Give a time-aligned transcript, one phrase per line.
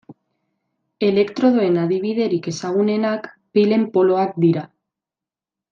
[1.07, 4.69] Elektrodoen adibiderik ezagunenak pilen poloak dira.